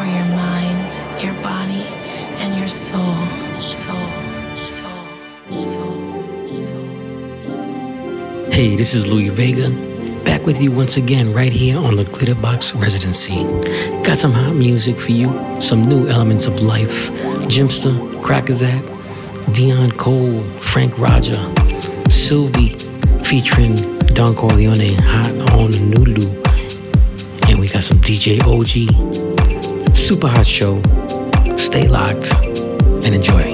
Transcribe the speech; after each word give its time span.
for 0.00 0.06
your 0.06 0.24
mind, 0.24 1.22
your 1.22 1.34
body, 1.42 1.84
and 2.40 2.58
your 2.58 2.68
soul. 2.68 3.16
Soul, 3.60 4.08
soul, 4.66 5.62
soul, 5.62 6.58
soul. 6.58 6.86
Hey, 8.50 8.76
this 8.76 8.94
is 8.94 9.06
Louie 9.06 9.28
Vega, 9.28 9.68
back 10.24 10.46
with 10.46 10.62
you 10.62 10.72
once 10.72 10.96
again 10.96 11.34
right 11.34 11.52
here 11.52 11.76
on 11.76 11.96
the 11.96 12.04
Glitterbox 12.04 12.80
Residency. 12.80 13.44
Got 14.02 14.16
some 14.16 14.32
hot 14.32 14.54
music 14.54 14.98
for 14.98 15.12
you, 15.12 15.28
some 15.60 15.86
new 15.86 16.08
elements 16.08 16.46
of 16.46 16.62
life. 16.62 17.10
Jimpster, 17.54 17.92
Crackazat, 18.22 18.82
Deeon 19.54 19.90
Cole, 19.98 20.42
Franck 20.60 20.96
Roger, 20.98 21.36
Silyvi, 22.08 22.70
featuring 23.26 23.74
Don 24.14 24.34
Corleone, 24.34 24.94
Hot 24.94 25.30
on 25.52 25.72
NuLu. 25.72 26.40
And 27.50 27.58
we 27.60 27.68
got 27.68 27.82
some 27.82 27.98
DJ 27.98 28.38
Oji. 28.38 29.59
Super 30.10 30.26
hot 30.26 30.44
show. 30.44 30.82
Stay 31.56 31.86
locked 31.86 32.34
and 32.34 33.14
enjoy. 33.14 33.49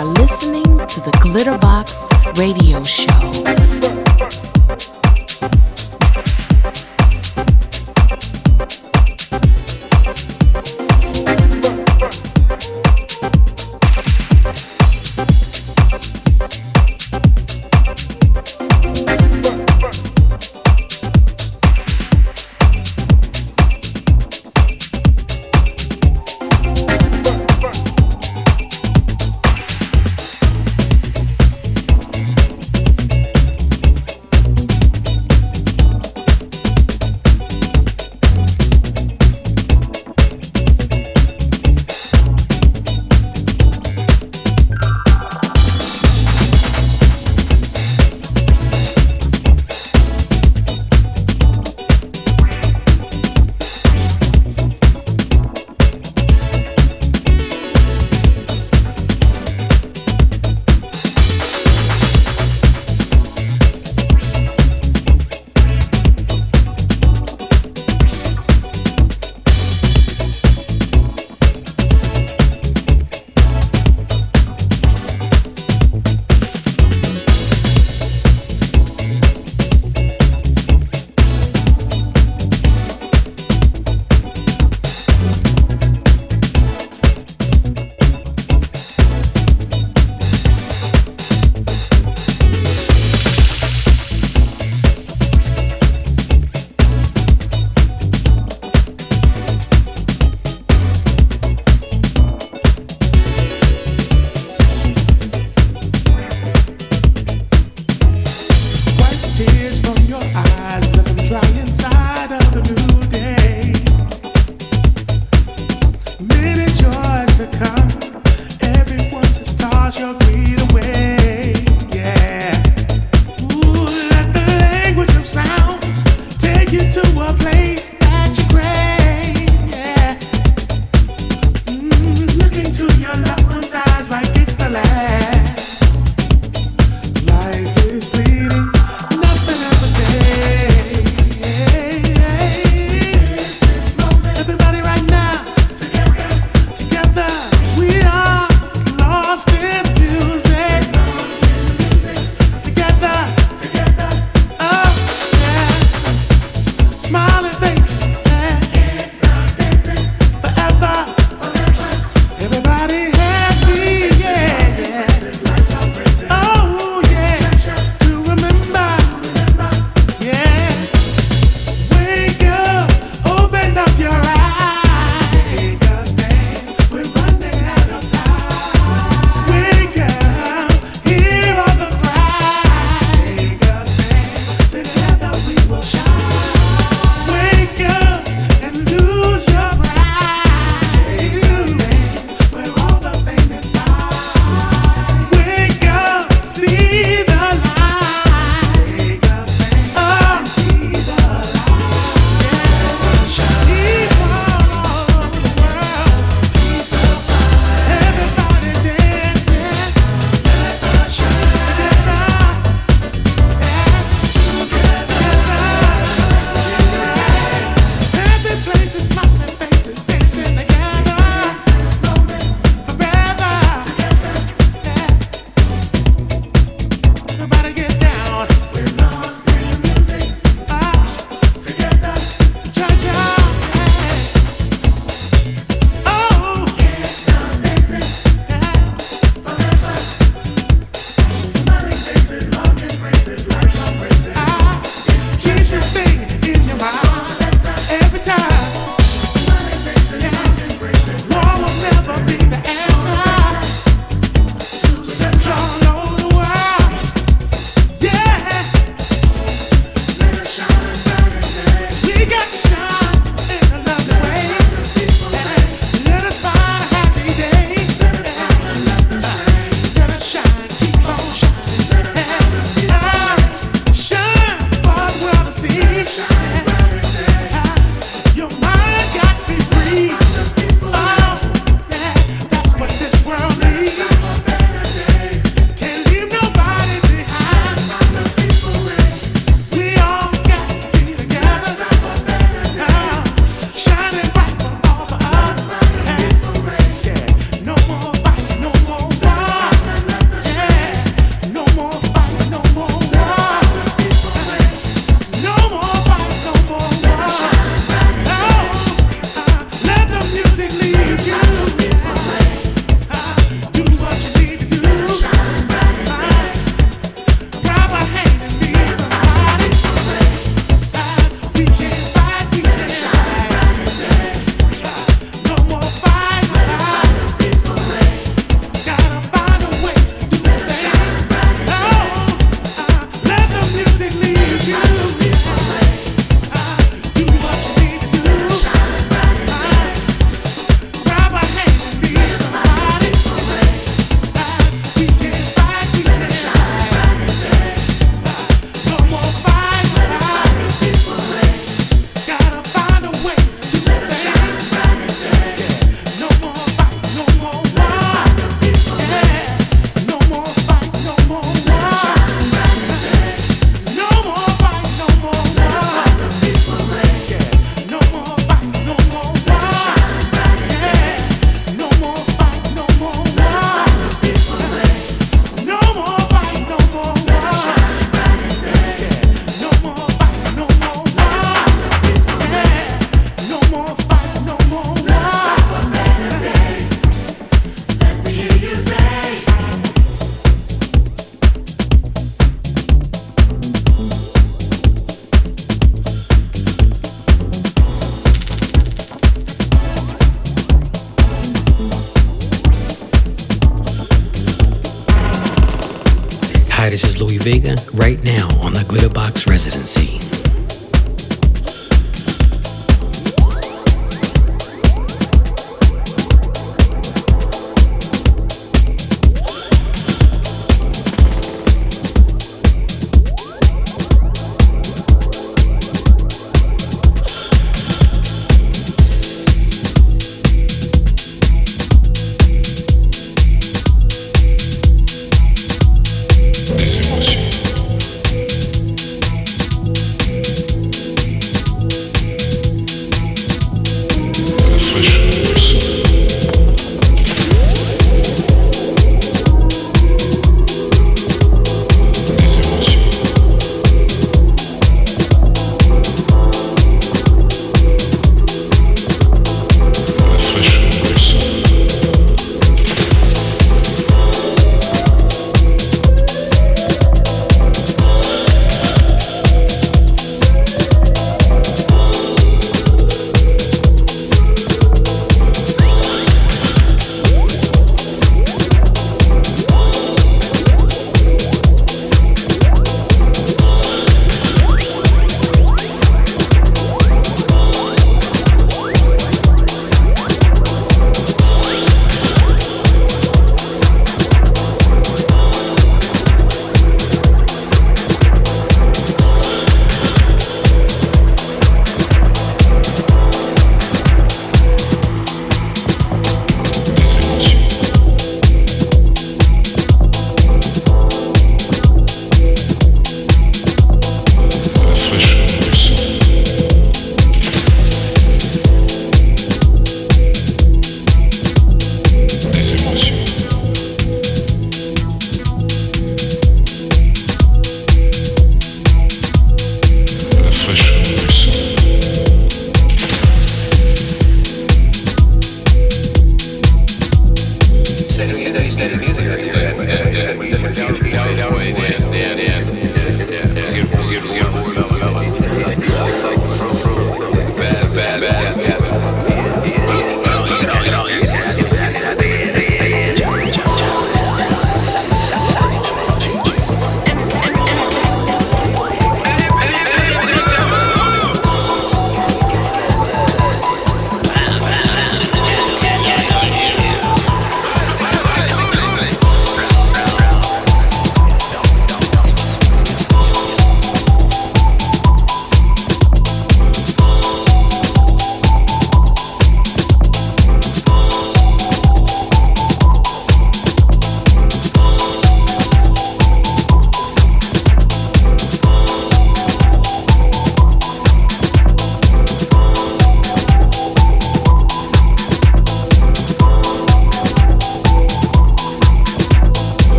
are 0.00 0.06
listening 0.14 0.78
to 0.86 1.00
the 1.00 1.10
Glitterbox 1.20 2.08
Radio 2.38 2.82
Show. 2.82 3.10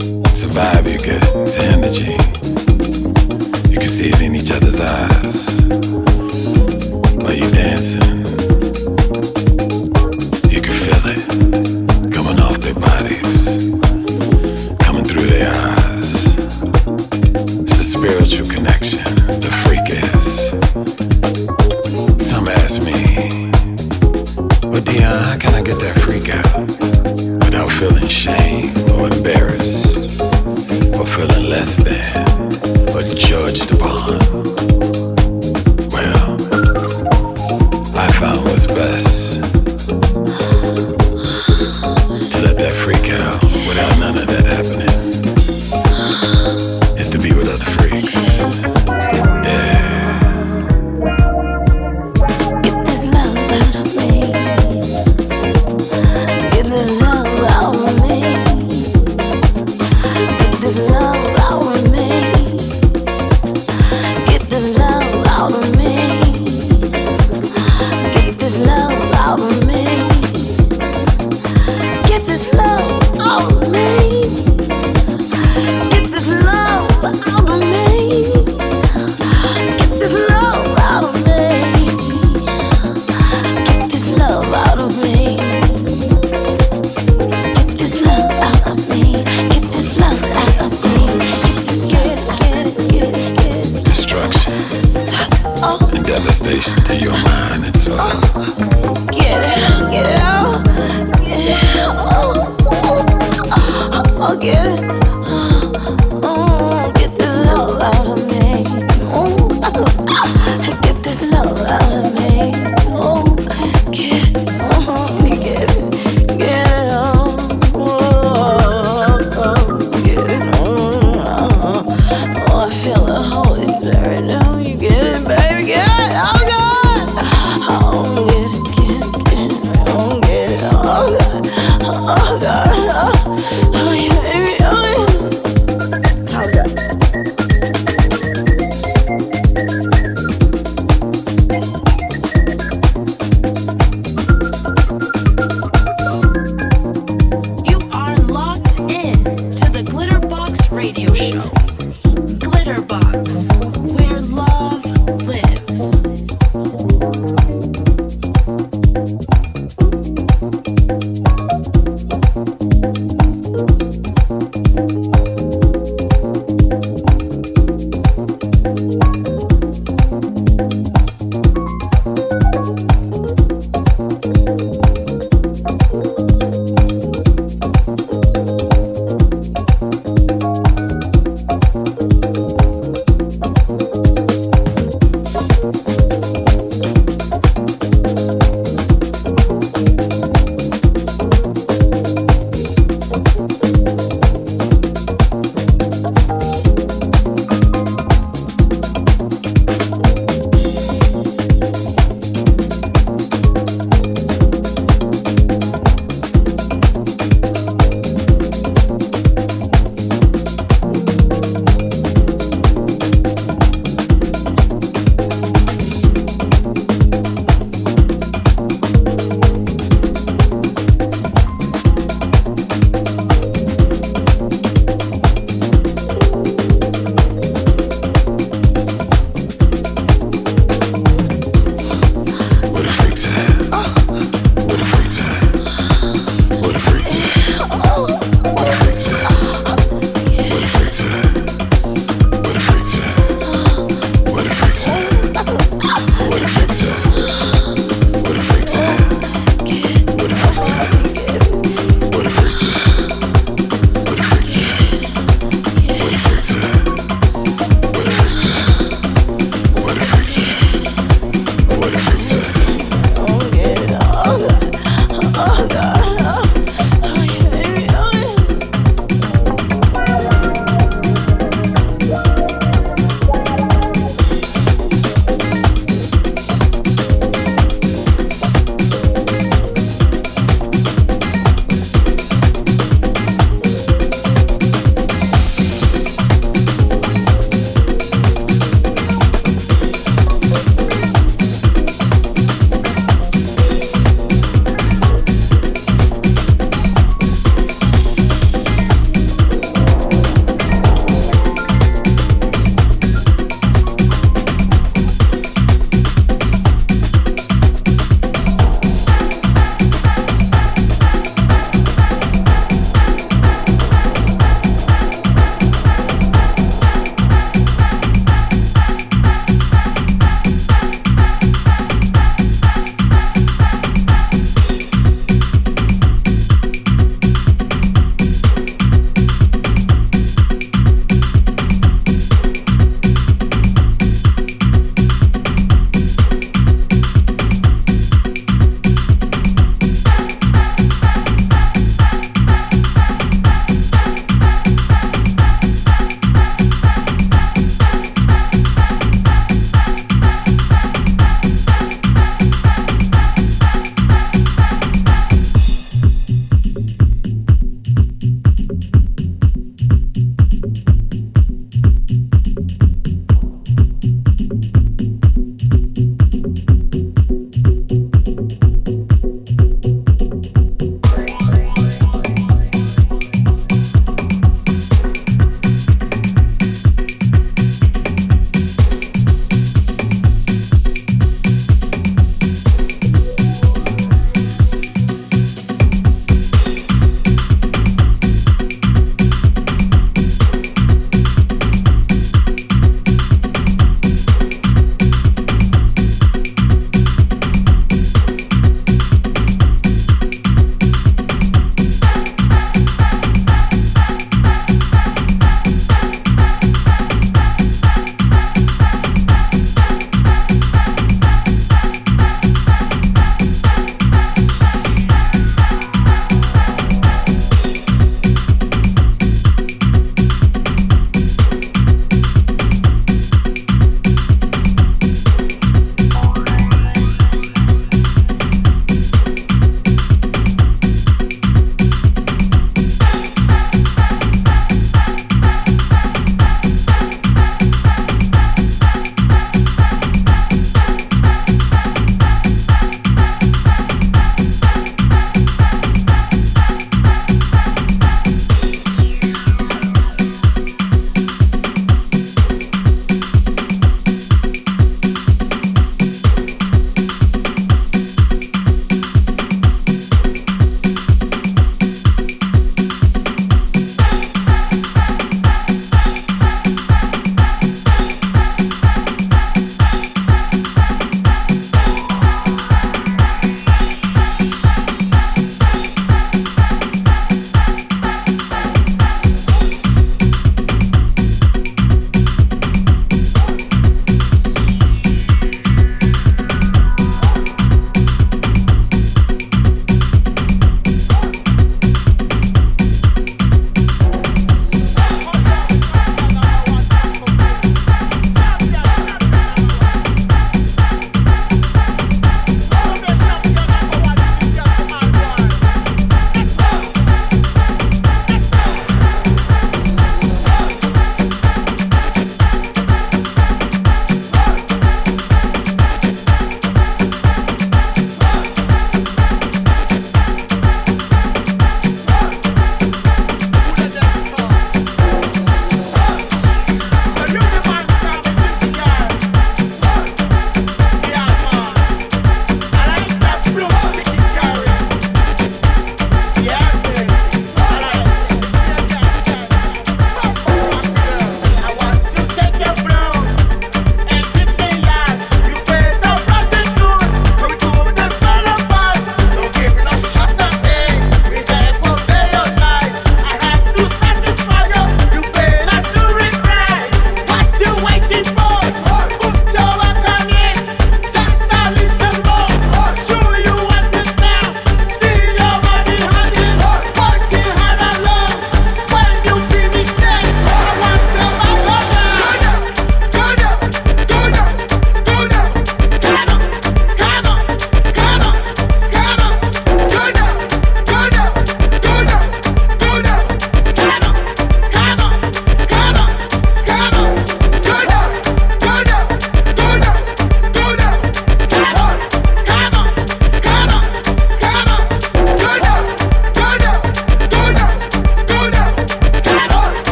You 0.00 0.96
get, 0.98 1.22
energy. 1.58 2.12
You 3.68 3.78
can 3.78 3.88
see 3.88 4.10
it 4.10 4.20
in 4.22 4.34
each 4.36 4.50
other's 4.50 4.80
eyes 4.80 5.60
while 7.22 7.34
you're 7.34 7.50
dancing. 7.50 8.27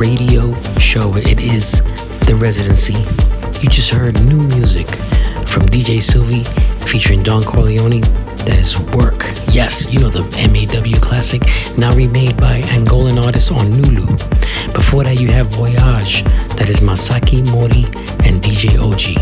Radio 0.00 0.52
Show. 0.78 1.16
It 1.16 1.38
is 1.40 1.80
the 2.26 2.34
residency. 2.34 2.94
You 3.62 3.68
just 3.68 3.90
heard 3.90 4.14
new 4.24 4.42
music 4.48 4.86
from 5.46 5.62
DJ 5.66 5.98
Silyvi 5.98 6.44
featuring 6.88 7.22
Don 7.22 7.42
Corleone. 7.42 8.00
That 8.44 8.58
is 8.58 8.78
Work. 8.92 9.22
Yes, 9.52 9.92
you 9.92 10.00
know 10.00 10.08
the 10.08 10.22
MAW 10.48 10.98
classic, 11.00 11.42
now 11.78 11.94
remade 11.94 12.36
by 12.36 12.60
Angolan 12.62 13.24
artists 13.24 13.50
on 13.50 13.66
NuLu. 13.66 14.06
Before 14.74 15.04
that, 15.04 15.20
you 15.20 15.28
have 15.28 15.46
Voyage. 15.48 16.24
That 16.56 16.68
is 16.68 16.80
Masaki 16.80 17.44
Morii 17.52 17.84
and 18.26 18.42
DJ 18.42 18.70
Oji. 18.78 19.14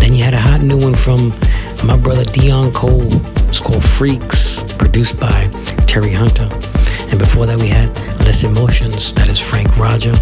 Then 0.00 0.14
you 0.14 0.24
had 0.24 0.34
a 0.34 0.40
hot 0.40 0.60
new 0.60 0.78
one 0.78 0.94
from 0.94 1.32
my 1.86 1.96
brother 1.96 2.24
Deeon 2.24 2.72
Cole. 2.72 3.02
It's 3.48 3.60
called 3.60 3.84
Freaks, 3.84 4.62
produced 4.74 5.18
by 5.20 5.48
Terry 5.86 6.12
Hunter. 6.12 6.48
And 7.10 7.18
before 7.18 7.46
that, 7.46 7.58
we 7.60 7.68
had 7.68 8.07
Les 8.28 8.44
Emotions, 8.44 9.14
that 9.14 9.26
is 9.26 9.40
Franck 9.40 9.74
Roger. 9.78 10.12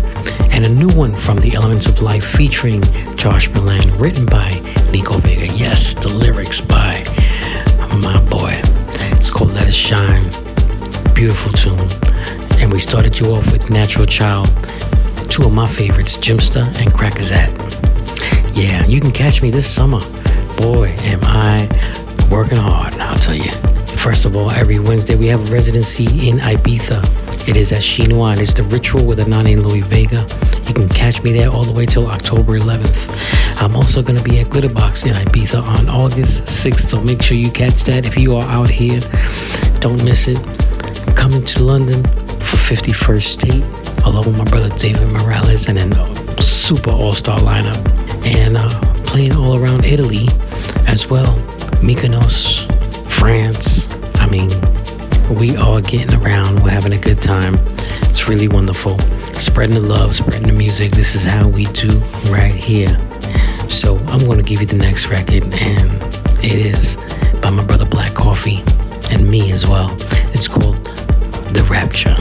And 0.53 0.65
a 0.65 0.73
new 0.73 0.89
one 0.91 1.13
from 1.13 1.41
The 1.41 1.55
Elements 1.55 1.87
of 1.87 2.01
Life 2.03 2.25
featuring 2.25 2.81
Josh 3.17 3.51
Milan, 3.51 3.99
written 3.99 4.25
by 4.27 4.51
Nico 4.93 5.19
Vega. 5.19 5.49
Yes, 5.49 5.95
the 5.95 6.07
lyrics 6.07 6.61
by 6.61 7.03
my 8.01 8.23
boy. 8.31 8.61
It's 9.11 9.29
called 9.29 9.55
Let 9.55 9.67
It 9.67 9.75
Shine. 9.75 10.23
Beautiful 11.17 11.51
tune. 11.51 11.81
And 12.61 12.73
we 12.73 12.79
started 12.79 13.19
you 13.19 13.35
off 13.35 13.51
with 13.51 13.71
Natural 13.71 14.07
Child, 14.07 14.51
two 15.29 15.43
of 15.43 15.53
my 15.53 15.67
favorites, 15.67 16.17
Jimpster 16.17 16.65
and 16.79 16.93
Crackazat. 16.93 17.51
Yeah, 18.55 18.87
you 18.87 19.01
can 19.01 19.11
catch 19.11 19.43
me 19.43 19.51
this 19.51 19.69
summer. 19.69 19.99
Boy, 20.57 20.95
am 21.01 21.25
I 21.25 21.67
working 22.31 22.59
hard, 22.59 22.95
I'll 22.99 23.19
tell 23.19 23.35
you. 23.35 23.51
First 23.99 24.27
of 24.27 24.37
all, 24.37 24.53
every 24.53 24.79
Wednesday 24.79 25.17
we 25.17 25.27
have 25.27 25.51
a 25.51 25.53
residency 25.53 26.29
in 26.29 26.39
Ibiza. 26.39 27.16
It 27.47 27.57
is 27.57 27.71
at 27.73 27.81
Chinois 27.81 28.33
and 28.33 28.41
it's 28.41 28.55
the 28.55 28.65
ritual 28.65 29.07
with 29.07 29.21
Anané 29.21 29.53
and 29.53 29.65
Louie 29.65 29.81
Vega. 29.81 30.27
You 30.67 30.75
can 30.75 30.89
catch 30.89 31.23
me 31.23 31.33
there 31.33 31.49
all 31.49 31.63
the 31.63 31.73
way 31.73 31.87
till 31.87 32.09
October 32.09 32.59
11th. 32.59 33.63
I'm 33.63 33.77
also 33.77 34.03
going 34.03 34.19
to 34.19 34.25
be 34.25 34.41
at 34.41 34.49
Glitterbox 34.49 35.07
in 35.07 35.15
Ibiza 35.15 35.63
on 35.63 35.89
August 35.89 36.43
6th, 36.43 36.91
so 36.91 37.01
make 37.01 37.23
sure 37.23 37.37
you 37.37 37.53
catch 37.53 37.85
that 37.85 38.05
if 38.05 38.17
you 38.17 38.35
are 38.35 38.43
out 38.43 38.69
here. 38.69 38.99
Don't 39.79 40.03
miss 40.05 40.27
it. 40.27 40.39
Coming 41.17 41.45
to 41.45 41.63
London 41.63 42.03
for 42.03 42.57
51st 42.57 43.23
State, 43.23 43.65
along 44.05 44.25
with 44.27 44.39
my 44.39 44.45
brother 44.45 44.77
David 44.77 45.09
Morales 45.09 45.69
and 45.69 45.79
a 45.79 46.43
super 46.43 46.91
all-star 46.91 47.39
lineup. 47.39 47.79
And 48.27 48.57
uh, 48.57 48.69
playing 49.07 49.37
all 49.37 49.57
around 49.57 49.85
Italy 49.85 50.27
as 50.89 51.09
well. 51.09 51.37
Mykonos, 51.81 52.67
France, 53.09 53.89
I 54.17 54.27
mean, 54.27 54.51
we 55.31 55.57
are 55.57 55.81
getting 55.81 56.15
around. 56.23 56.63
We're 56.63 56.71
having 56.71 56.93
a 56.93 56.99
good 56.99 57.21
time. 57.21 57.57
It's 58.03 58.29
really 58.29 58.49
wonderful. 58.49 58.99
Spreading 59.35 59.75
the 59.75 59.81
love, 59.81 60.15
spreading 60.15 60.47
the 60.47 60.53
music. 60.53 60.93
This 60.93 61.15
is 61.15 61.25
how 61.25 61.49
we 61.49 61.65
do 61.67 61.91
right 62.31 62.55
here. 62.55 62.97
So 63.69 63.97
I'm 64.07 64.21
going 64.21 64.39
to 64.39 64.45
give 64.45 64.61
you 64.61 64.67
the 64.67 64.77
next 64.77 65.09
record, 65.09 65.45
and 65.55 66.03
it 66.45 66.55
is 66.55 66.97
by 67.41 67.51
my 67.51 67.65
brother 67.65 67.87
Black 67.87 68.15
Coffee 68.15 68.63
and 69.11 69.29
me 69.29 69.53
as 69.53 69.67
well. 69.67 69.97
It's 70.33 70.49
called 70.49 70.83
The 71.53 71.67
Rapture. 71.71 72.17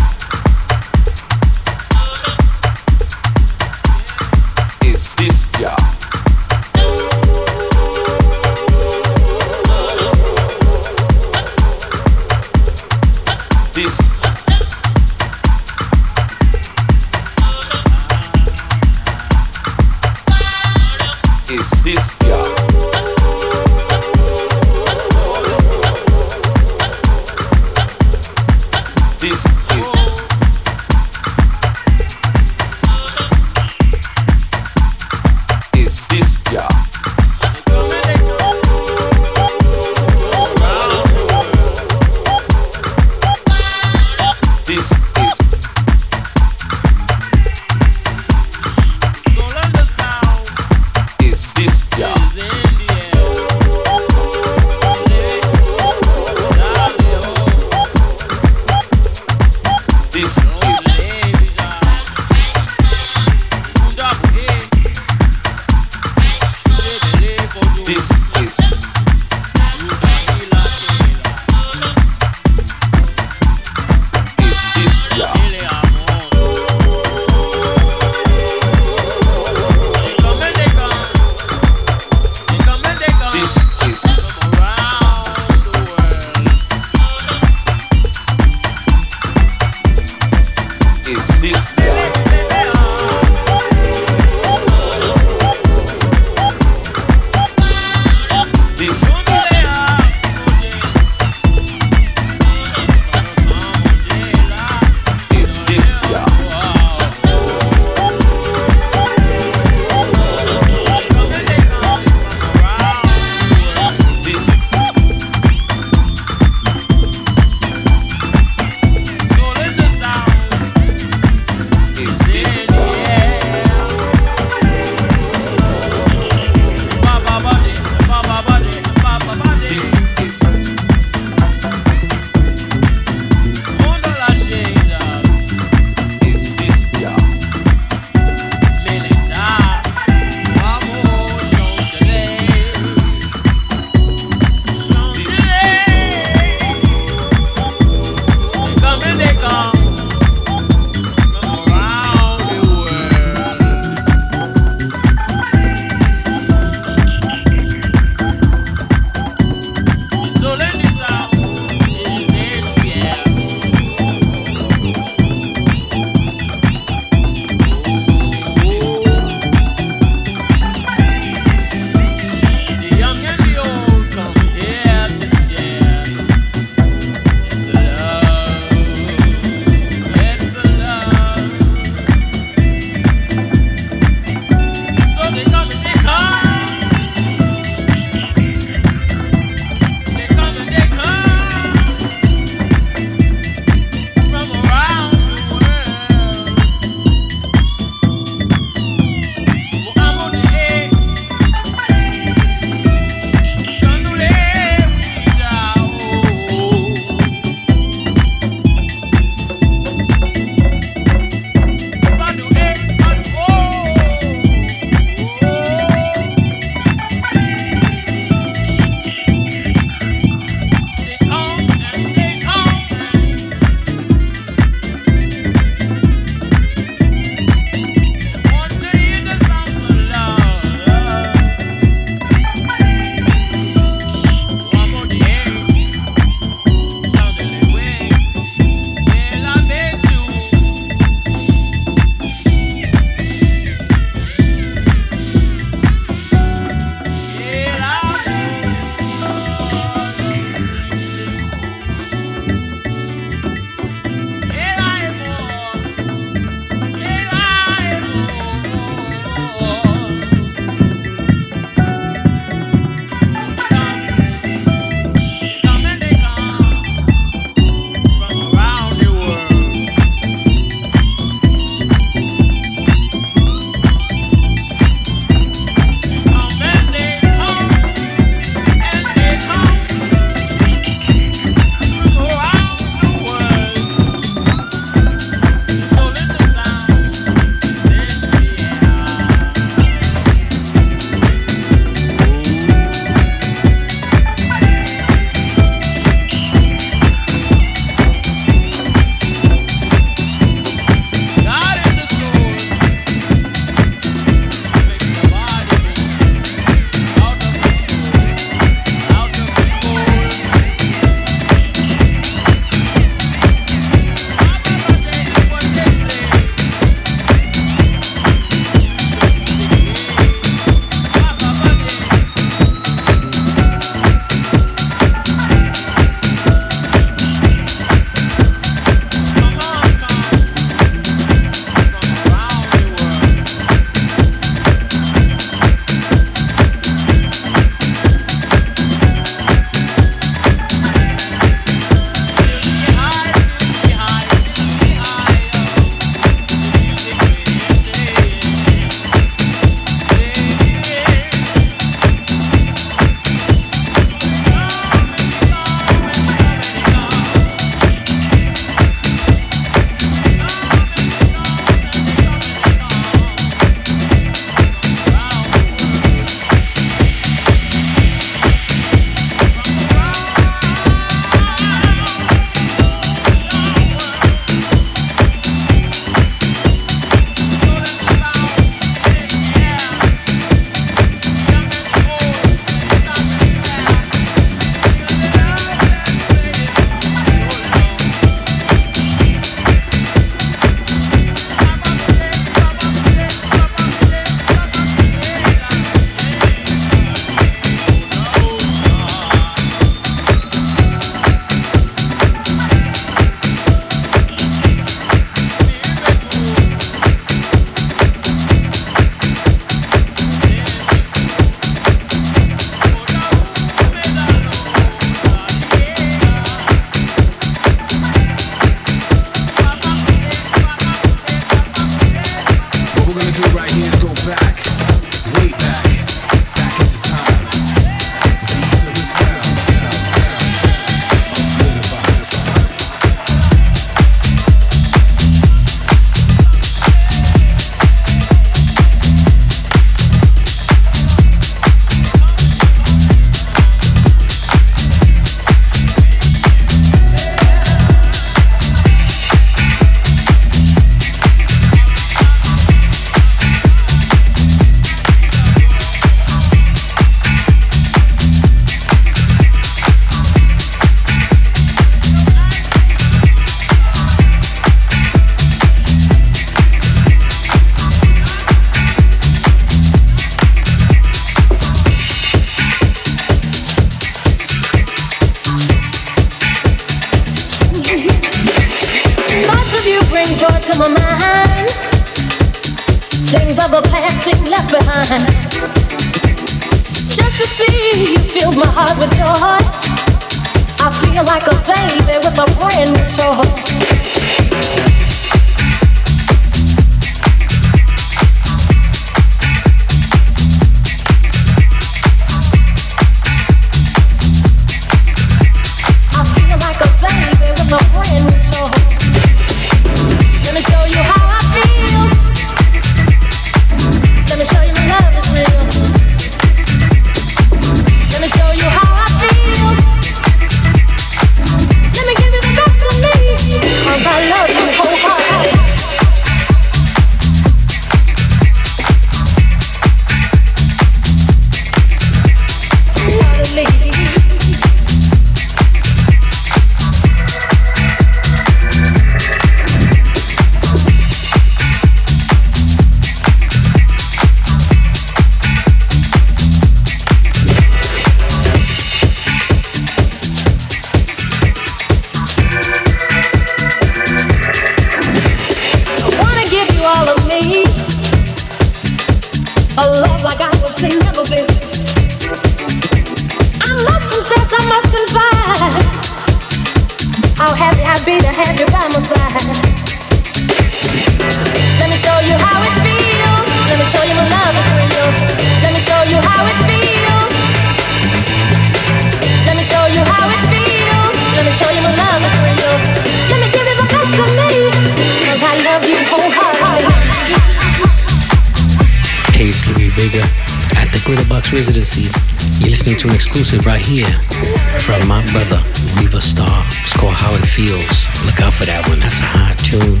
Exclusive 593.56 593.66
right 593.66 593.86
here 593.86 594.80
from 594.80 595.08
my 595.08 595.24
brother, 595.32 595.62
Riva 595.96 596.20
Starr. 596.20 596.64
It's 596.82 596.92
called 596.92 597.14
How 597.14 597.34
It 597.34 597.46
Feels. 597.46 598.06
Look 598.26 598.40
out 598.40 598.52
for 598.52 598.64
that 598.64 598.86
one. 598.88 599.00
That's 599.00 599.20
a 599.20 599.24
hot 599.24 599.56
tune. 599.58 600.00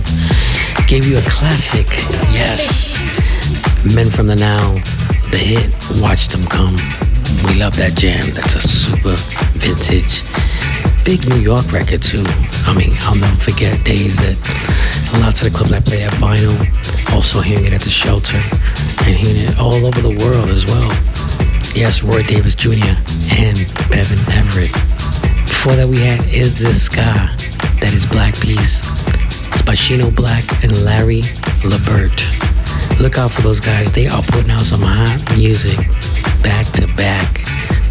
Gave 0.86 1.06
you 1.06 1.18
a 1.18 1.22
classic. 1.22 1.86
Yes. 2.32 3.00
Men 3.94 4.10
from 4.10 4.26
the 4.26 4.36
Nile, 4.36 4.74
the 5.30 5.38
hit, 5.38 5.70
Watch 6.02 6.28
Them 6.28 6.44
Come. 6.46 6.76
We 7.46 7.60
love 7.60 7.76
that 7.76 7.94
jam. 7.96 8.22
That's 8.34 8.56
a 8.56 8.60
super 8.60 9.16
vintage. 9.56 10.24
Big 11.04 11.26
New 11.28 11.40
York 11.40 11.72
record 11.72 12.02
too. 12.02 12.24
I 12.66 12.74
mean, 12.76 12.96
I'll 13.02 13.16
never 13.16 13.36
forget 13.36 13.82
days 13.84 14.16
that 14.18 14.36
lots 15.20 15.40
of 15.40 15.50
the 15.50 15.56
clubs 15.56 15.72
I 15.72 15.80
played 15.80 16.02
at 16.02 16.12
vinyl, 16.14 16.56
also 17.14 17.40
hearing 17.40 17.66
it 17.66 17.72
at 17.72 17.82
the 17.82 17.90
shelter, 17.90 18.40
and 19.06 19.16
hearing 19.16 19.48
it 19.48 19.58
all 19.58 19.86
over 19.86 20.00
the 20.02 20.16
world 20.24 20.50
as 20.50 20.66
well. 20.66 20.92
Yes, 21.76 22.02
Roy 22.02 22.22
Davis 22.22 22.54
Jr. 22.54 22.96
and 23.30 23.56
Bevan 23.88 24.18
Everett. 24.32 24.72
Before 25.46 25.74
that, 25.76 25.88
we 25.88 25.98
had 25.98 26.22
Is 26.32 26.58
This 26.58 26.84
Ska? 26.84 27.30
That 27.80 27.92
is 27.92 28.06
Black 28.06 28.34
Piece. 28.40 28.80
It's 29.52 29.62
by 29.62 29.74
Shino 29.74 30.10
Blackk 30.10 30.46
and 30.62 30.72
Larry 30.84 31.22
La 31.64 31.78
Birt. 31.84 32.14
Look 33.00 33.18
out 33.18 33.30
for 33.30 33.42
those 33.42 33.60
guys. 33.60 33.90
They 33.92 34.06
are 34.06 34.22
putting 34.22 34.50
out 34.50 34.60
some 34.60 34.80
hot 34.82 35.18
music 35.36 35.76
back 36.42 36.66
to 36.74 36.86
back. 36.96 37.40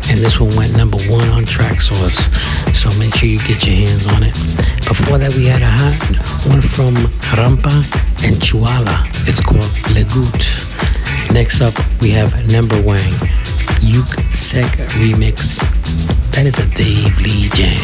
And 0.09 0.19
this 0.19 0.39
one 0.39 0.55
went 0.55 0.75
number 0.77 0.97
one 1.09 1.27
on 1.29 1.43
Traxsource. 1.45 2.29
So 2.73 2.89
make 2.99 3.15
sure 3.15 3.29
you 3.29 3.39
get 3.39 3.65
your 3.65 3.75
hands 3.75 4.05
on 4.07 4.23
it. 4.23 4.33
Before 4.87 5.17
that, 5.17 5.33
we 5.35 5.45
had 5.45 5.61
a 5.61 5.69
hot 5.69 5.97
one 6.47 6.61
from 6.61 6.95
Rampa 7.33 7.73
and 8.23 8.35
Chuala. 8.37 9.05
It's 9.27 9.41
called 9.41 9.65
Le 9.93 10.03
Gout. 10.05 10.43
Next 11.33 11.61
up, 11.61 11.73
we 12.01 12.11
have 12.11 12.29
Numberwang, 12.47 13.11
Yuk 13.85 14.07
Sek 14.33 14.65
Remix. 14.97 15.59
That 16.31 16.47
is 16.47 16.57
a 16.57 16.65
Dave 16.73 17.15
Lee 17.19 17.49
jam. 17.53 17.77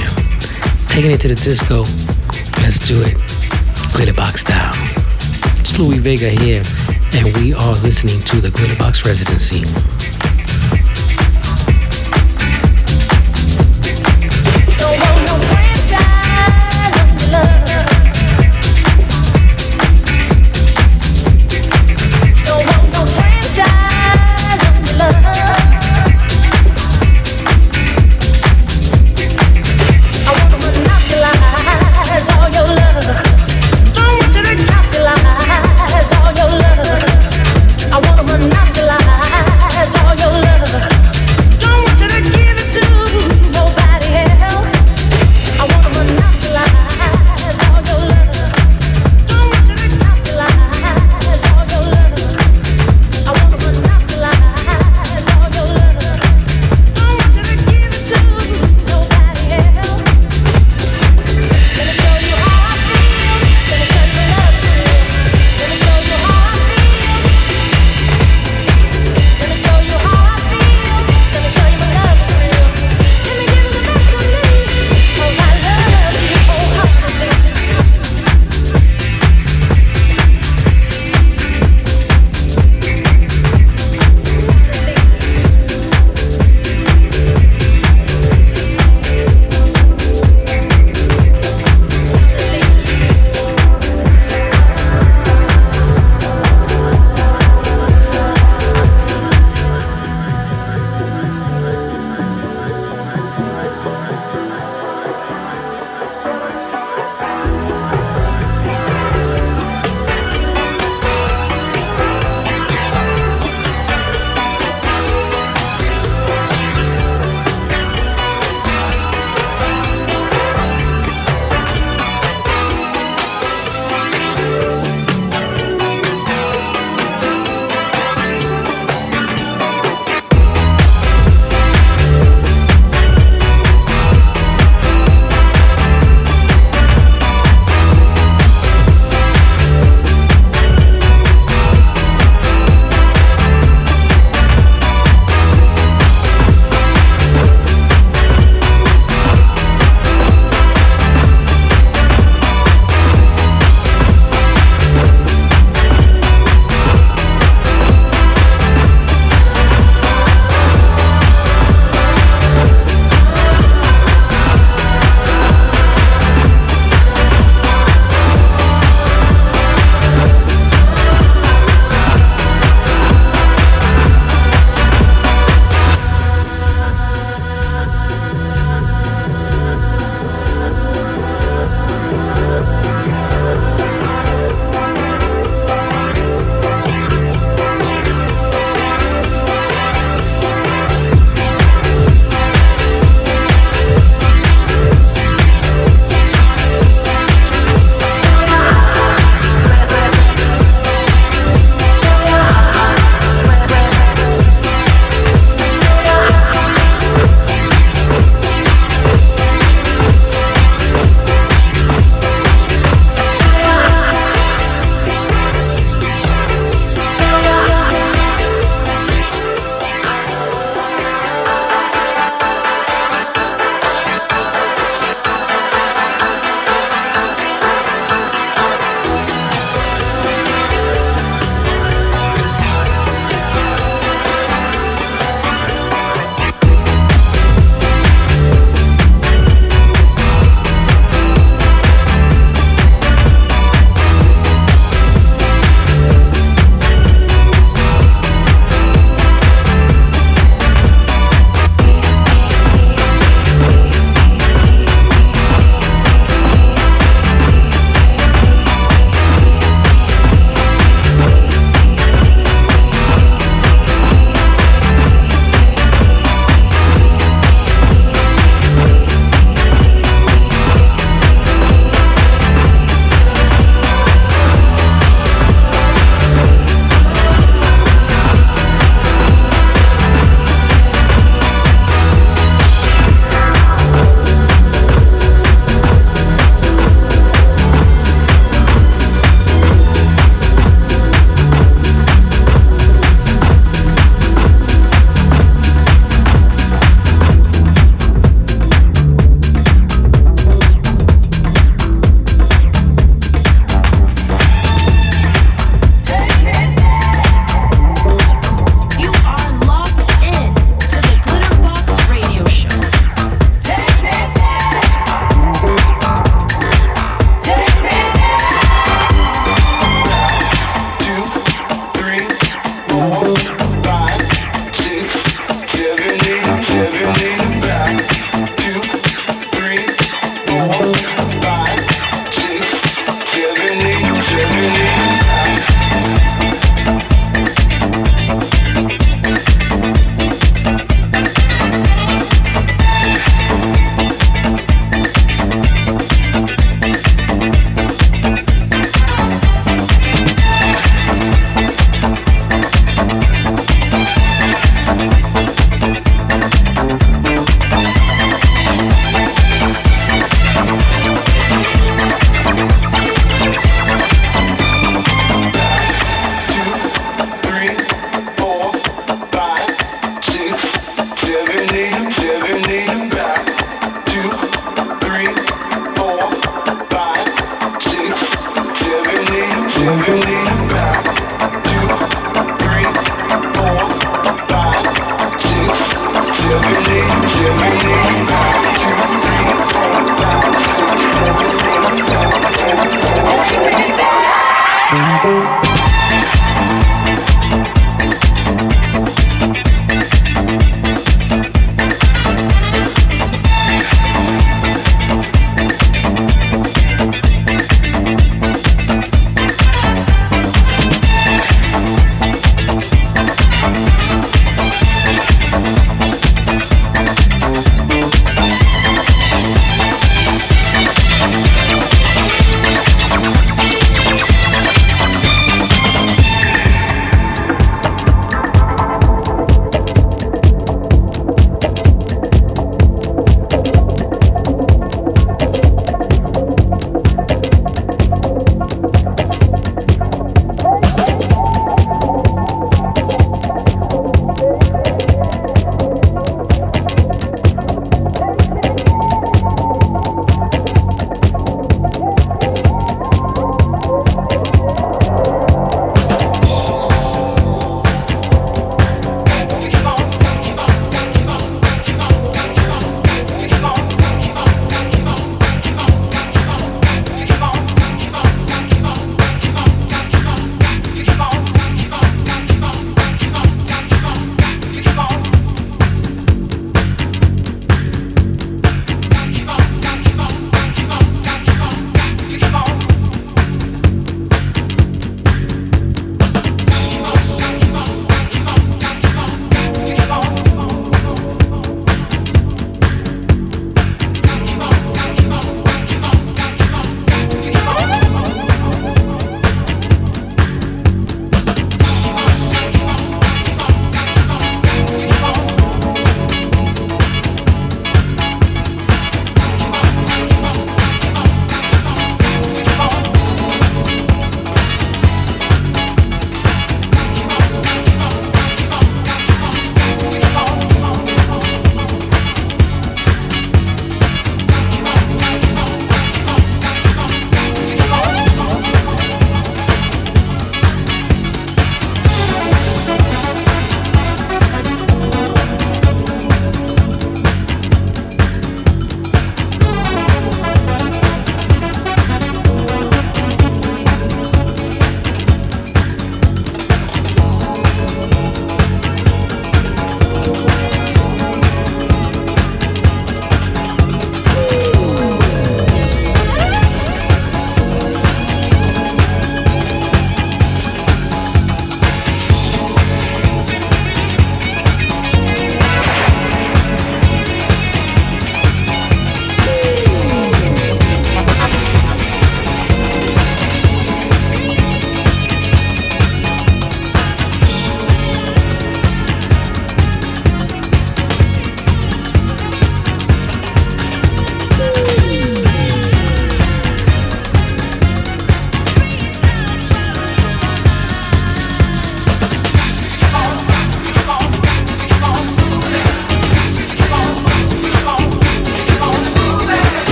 Taking 0.89 1.11
it 1.11 1.21
to 1.21 1.27
the 1.27 1.35
disco. 1.35 1.83
Let's 2.63 2.79
do 2.87 3.03
it. 3.03 3.15
Glitterbox 3.93 4.39
style. 4.39 4.73
It's 5.59 5.77
Louie 5.77 5.99
Vega 5.99 6.29
here, 6.29 6.63
and 7.13 7.37
we 7.37 7.53
are 7.53 7.75
listening 7.83 8.19
to 8.23 8.41
the 8.41 8.49
Glitterbox 8.49 9.05
Residency. 9.05 9.61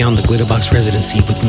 On 0.00 0.14
the 0.14 0.22
Glitterbox 0.22 0.72
Residency 0.72 1.20
with 1.20 1.41